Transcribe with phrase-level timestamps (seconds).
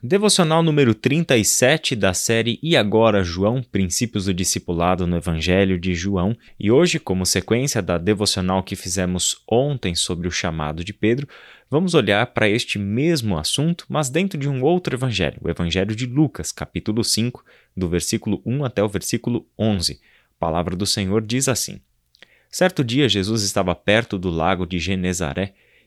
[0.00, 6.36] Devocional número 37 da série E Agora João, Princípios do Discipulado no Evangelho de João.
[6.56, 11.26] E hoje, como sequência da devocional que fizemos ontem sobre o chamado de Pedro,
[11.68, 16.06] vamos olhar para este mesmo assunto, mas dentro de um outro evangelho, o Evangelho de
[16.06, 17.44] Lucas, capítulo 5,
[17.76, 19.94] do versículo 1 até o versículo 11.
[19.94, 21.80] A palavra do Senhor diz assim:
[22.48, 25.54] Certo dia Jesus estava perto do lago de Genezaré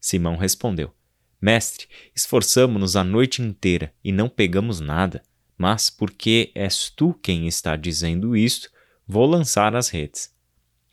[0.00, 0.92] Simão respondeu:
[1.40, 5.22] Mestre, esforçamo-nos a noite inteira e não pegamos nada.
[5.58, 8.70] Mas porque és tu quem está dizendo isto,
[9.06, 10.34] vou lançar as redes.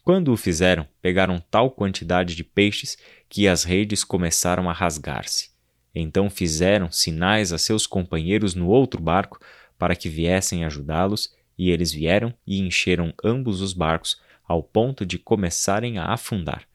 [0.03, 2.97] Quando o fizeram, pegaram tal quantidade de peixes
[3.29, 5.51] que as redes começaram a rasgar-se.
[5.95, 9.39] Então fizeram sinais a seus companheiros no outro barco
[9.77, 15.17] para que viessem ajudá-los, e eles vieram e encheram ambos os barcos ao ponto de
[15.19, 16.67] começarem a afundar.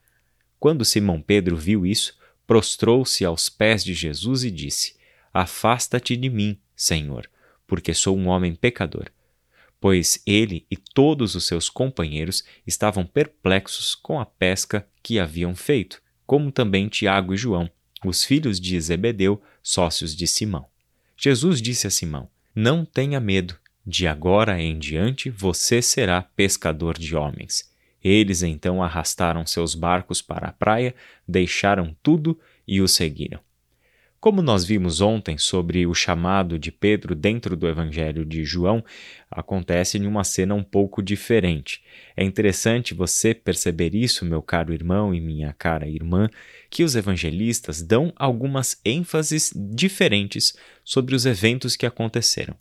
[0.59, 2.17] Quando Simão Pedro viu isso,
[2.49, 4.95] prostrou-se aos pés de Jesus e disse:
[5.31, 7.29] Afasta-te de mim, Senhor,
[7.67, 9.05] porque sou um homem pecador.
[9.79, 16.01] Pois ele e todos os seus companheiros estavam perplexos com a pesca que haviam feito,
[16.25, 17.69] como também Tiago e João,
[18.03, 20.65] os filhos de Zebedeu, sócios de Simão.
[21.15, 27.15] Jesus disse a Simão: Não tenha medo, de agora em diante você será pescador de
[27.15, 27.68] homens.
[28.03, 30.95] Eles então arrastaram seus barcos para a praia,
[31.27, 33.39] deixaram tudo e o seguiram.
[34.19, 38.83] Como nós vimos ontem sobre o chamado de Pedro dentro do Evangelho de João,
[39.31, 41.81] acontece em uma cena um pouco diferente.
[42.17, 46.29] É interessante você perceber isso, meu caro irmão e minha cara irmã,
[46.69, 50.53] que os evangelistas dão algumas ênfases diferentes
[50.83, 52.57] sobre os eventos que aconteceram.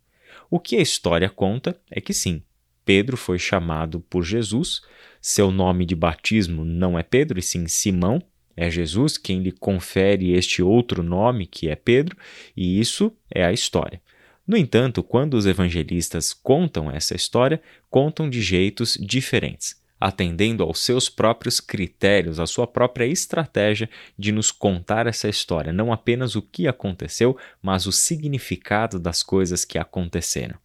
[0.49, 2.41] O que a história conta é que sim,
[2.89, 4.81] Pedro foi chamado por Jesus,
[5.21, 8.23] seu nome de batismo não é Pedro, e sim Simão.
[8.57, 12.17] É Jesus quem lhe confere este outro nome, que é Pedro,
[12.57, 14.01] e isso é a história.
[14.47, 17.61] No entanto, quando os evangelistas contam essa história,
[17.91, 24.51] contam de jeitos diferentes, atendendo aos seus próprios critérios, à sua própria estratégia de nos
[24.51, 30.59] contar essa história, não apenas o que aconteceu, mas o significado das coisas que aconteceram.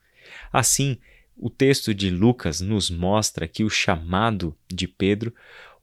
[0.54, 0.98] Assim,
[1.38, 5.34] o texto de Lucas nos mostra que o chamado de Pedro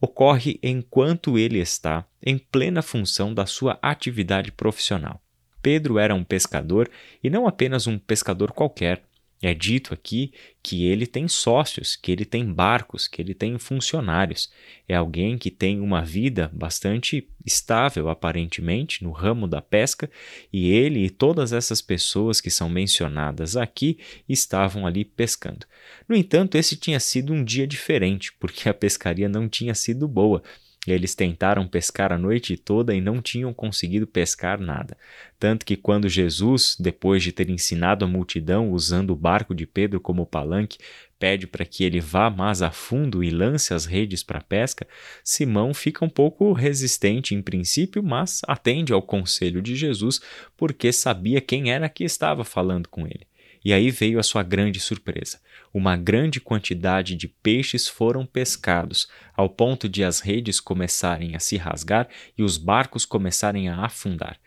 [0.01, 5.21] ocorre enquanto ele está em plena função da sua atividade profissional.
[5.63, 6.91] Pedro era um pescador
[7.23, 9.03] e não apenas um pescador qualquer.
[9.43, 14.53] É dito aqui que ele tem sócios, que ele tem barcos, que ele tem funcionários.
[14.87, 20.11] É alguém que tem uma vida bastante estável, aparentemente, no ramo da pesca,
[20.53, 25.65] e ele e todas essas pessoas que são mencionadas aqui estavam ali pescando.
[26.07, 30.43] No entanto, esse tinha sido um dia diferente, porque a pescaria não tinha sido boa.
[30.87, 34.97] Eles tentaram pescar a noite toda e não tinham conseguido pescar nada.
[35.39, 40.01] Tanto que, quando Jesus, depois de ter ensinado a multidão usando o barco de Pedro
[40.01, 40.79] como palanque,
[41.19, 44.89] pede para que ele vá mais a fundo e lance as redes para pesca,
[45.23, 50.19] Simão fica um pouco resistente em princípio, mas atende ao conselho de Jesus
[50.57, 53.30] porque sabia quem era que estava falando com ele.
[53.65, 55.41] E aí veio a sua grande surpresa.
[55.73, 61.57] Uma grande quantidade de peixes foram pescados, ao ponto de as redes começarem a se
[61.57, 64.41] rasgar e os barcos começarem a afundar.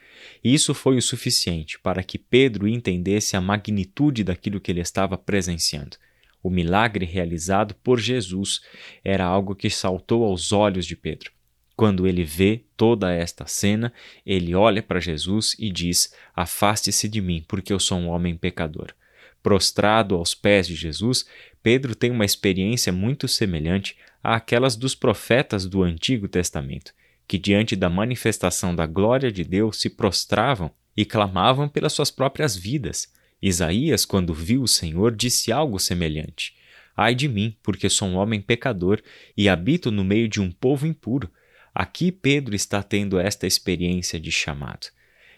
[0.43, 5.97] Isso foi o suficiente para que Pedro entendesse a magnitude daquilo que ele estava presenciando.
[6.41, 8.61] O milagre realizado por Jesus
[9.03, 11.31] era algo que saltou aos olhos de Pedro.
[11.75, 13.91] Quando ele vê toda esta cena,
[14.25, 18.93] ele olha para Jesus e diz: Afaste-se de mim, porque eu sou um homem pecador.
[19.43, 21.25] Prostrado aos pés de Jesus,
[21.61, 26.93] Pedro tem uma experiência muito semelhante àquelas dos profetas do Antigo Testamento,
[27.27, 32.55] que diante da manifestação da glória de Deus se prostravam e clamavam pelas suas próprias
[32.55, 33.11] vidas.
[33.41, 36.55] Isaías, quando viu o Senhor, disse algo semelhante:
[36.95, 39.01] Ai de mim, porque sou um homem pecador
[39.35, 41.29] e habito no meio de um povo impuro.
[41.75, 44.87] Aqui Pedro está tendo esta experiência de chamado.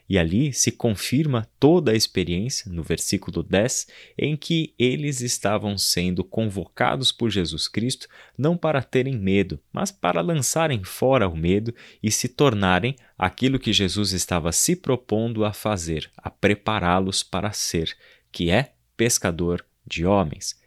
[0.08, 3.88] E ali se confirma toda a experiência, no versículo 10,
[4.18, 8.08] em que eles estavam sendo convocados por Jesus Cristo
[8.38, 11.74] não para terem medo, mas para lançarem fora o medo
[12.04, 17.96] e se tornarem aquilo que Jesus estava se propondo a fazer, a prepará-los para ser,
[18.32, 20.60] que é pescador de homens.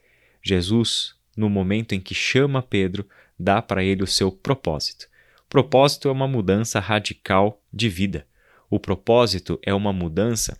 [0.42, 3.06] Jesus, no momento em que chama Pedro,
[3.38, 5.06] dá para ele o seu propósito.
[5.48, 8.26] Propósito é uma mudança radical de vida.
[8.70, 10.58] O propósito é uma mudança.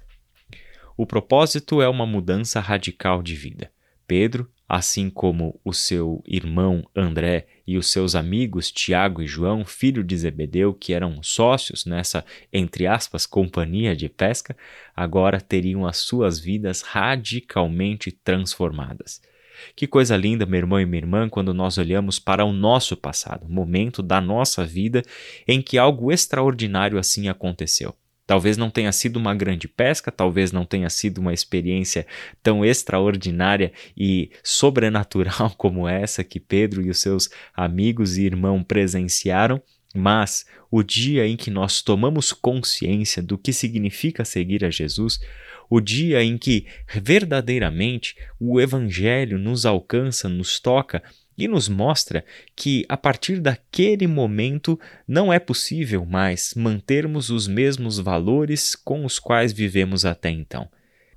[0.97, 3.71] O propósito é uma mudança radical de vida.
[4.07, 10.03] Pedro, assim como o seu irmão André e os seus amigos Tiago e João, filho
[10.03, 14.57] de Zebedeu, que eram sócios nessa, entre aspas, companhia de pesca,
[14.97, 19.21] agora teriam as suas vidas radicalmente transformadas.
[19.75, 23.49] Que coisa linda, meu irmão e minha irmã, quando nós olhamos para o nosso passado,
[23.49, 25.03] momento da nossa vida
[25.47, 27.95] em que algo extraordinário assim aconteceu.
[28.29, 32.07] Talvez não tenha sido uma grande pesca, talvez não tenha sido uma experiência
[32.43, 39.63] tão extraordinária e sobrenatural como essa que Pedro e os seus amigos e irmãos presenciaram,
[39.95, 45.19] mas o dia em que nós tomamos consciência do que significa seguir a Jesus,
[45.71, 51.03] o dia em que verdadeiramente o Evangelho nos alcança, nos toca
[51.37, 52.25] e nos mostra
[52.57, 59.19] que a partir daquele momento não é possível mais mantermos os mesmos valores com os
[59.19, 60.69] quais vivemos até então.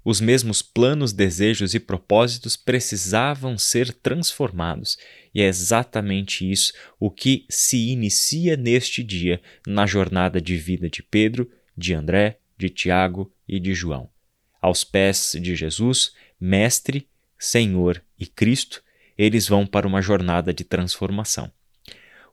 [0.04, 4.98] Os mesmos planos, desejos e propósitos precisavam ser transformados,
[5.34, 11.04] e é exatamente isso o que se inicia neste dia na jornada de vida de
[11.04, 14.10] Pedro, de André, de Tiago e de João
[14.62, 17.08] aos pés de Jesus, Mestre,
[17.38, 18.84] Senhor e Cristo,
[19.18, 21.52] eles vão para uma jornada de transformação.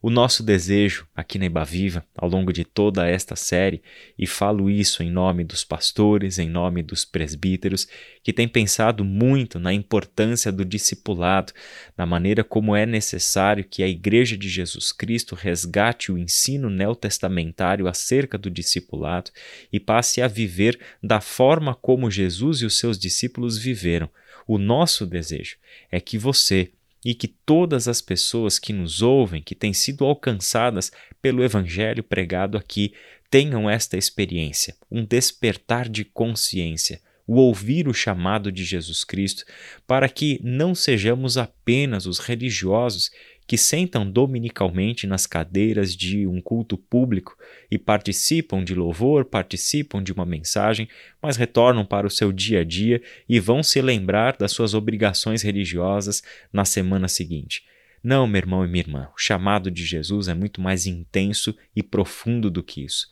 [0.01, 3.83] O nosso desejo aqui na Ibaviva, ao longo de toda esta série,
[4.17, 7.89] e falo isso em nome dos pastores, em nome dos presbíteros,
[8.23, 11.53] que têm pensado muito na importância do discipulado,
[11.97, 17.89] na maneira como é necessário que a Igreja de Jesus Cristo resgate o ensino neotestamentário
[17.89, 19.33] acerca do discipulado
[19.73, 24.09] e passe a viver da forma como Jesus e os seus discípulos viveram.
[24.47, 25.57] O nosso desejo
[25.91, 26.71] é que você,
[27.05, 30.91] e que todas as pessoas que nos ouvem, que têm sido alcançadas
[31.23, 32.93] pelo Evangelho pregado aqui,
[33.31, 39.45] tenham esta experiência, um despertar de consciência, o ouvir o chamado de Jesus Cristo,
[39.87, 43.11] para que não sejamos apenas os religiosos
[43.49, 47.35] que sentam dominicalmente nas cadeiras de um culto público
[47.71, 50.87] e participam de louvor, participam de uma mensagem,
[51.21, 55.41] mas retornam para o seu dia a dia e vão se lembrar das suas obrigações
[55.41, 56.23] religiosas
[56.53, 57.65] na semana seguinte.
[58.05, 61.83] Não, meu irmão e minha irmã, o chamado de Jesus é muito mais intenso e
[61.83, 63.09] profundo do que isso.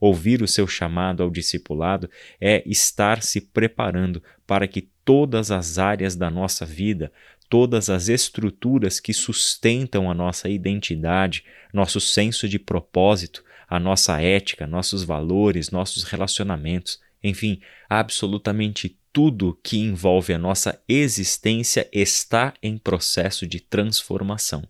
[0.00, 2.08] Ouvir o seu chamado ao discipulado
[2.40, 7.12] é estar se preparando para que todas as áreas da nossa vida,
[7.50, 11.44] todas as estruturas que sustentam a nossa identidade,
[11.74, 19.78] nosso senso de propósito, a nossa ética, nossos valores, nossos relacionamentos, enfim, absolutamente tudo que
[19.78, 24.62] envolve a nossa existência está em processo de transformação.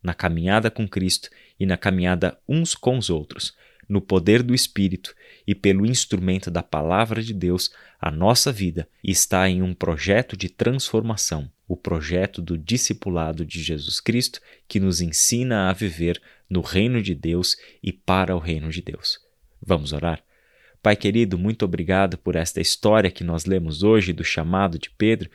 [0.00, 3.52] Na caminhada com Cristo e na caminhada uns com os outros,
[3.88, 5.12] no poder do Espírito
[5.44, 10.48] e pelo instrumento da Palavra de Deus, a nossa vida está em um projeto de
[10.48, 17.02] transformação o projeto do discipulado de Jesus Cristo que nos ensina a viver no reino
[17.02, 19.20] de Deus e para o reino de Deus.
[19.60, 20.24] Vamos orar?
[20.82, 25.28] Pai querido, muito obrigado por esta história que nós lemos hoje do chamado de Pedro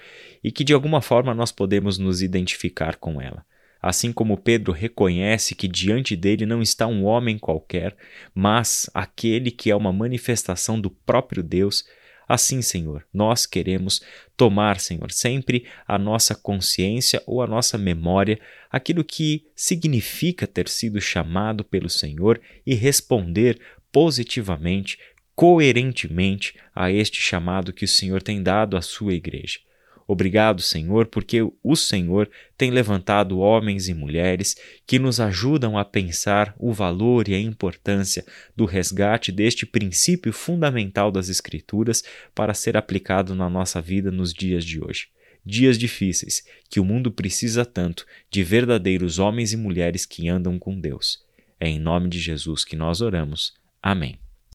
[0.43, 3.45] e que de alguma forma nós podemos nos identificar com ela.
[3.81, 7.93] Assim como Pedro reconhece que diante dele não está um homem qualquer,
[8.33, 11.83] mas aquele que é uma manifestação do próprio Deus,
[12.27, 14.01] Assim, Senhor, nós queremos
[14.35, 18.39] tomar, Senhor, sempre a nossa consciência ou a nossa memória
[18.71, 23.59] aquilo que significa ter sido chamado pelo Senhor e responder
[23.91, 24.97] positivamente,
[25.35, 29.59] coerentemente a este chamado que o Senhor tem dado à sua igreja.
[30.07, 34.55] Obrigado, Senhor, porque o Senhor tem levantado homens e mulheres
[34.85, 41.11] que nos ajudam a pensar o valor e a importância do resgate deste princípio fundamental
[41.11, 42.03] das Escrituras
[42.35, 45.07] para ser aplicado na nossa vida nos dias de hoje.
[45.45, 50.79] Dias difíceis que o mundo precisa tanto de verdadeiros homens e mulheres que andam com
[50.79, 51.21] Deus.
[51.59, 53.53] É em nome de Jesus que nós oramos.
[53.81, 54.22] Amém.